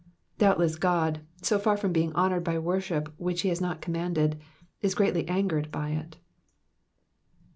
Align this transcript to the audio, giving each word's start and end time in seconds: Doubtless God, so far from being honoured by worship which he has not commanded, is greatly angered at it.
Doubtless 0.39 0.77
God, 0.77 1.21
so 1.43 1.59
far 1.59 1.77
from 1.77 1.93
being 1.93 2.11
honoured 2.15 2.43
by 2.43 2.57
worship 2.57 3.13
which 3.17 3.41
he 3.41 3.49
has 3.49 3.61
not 3.61 3.81
commanded, 3.81 4.41
is 4.81 4.95
greatly 4.95 5.27
angered 5.27 5.69
at 5.71 5.91
it. 5.91 6.17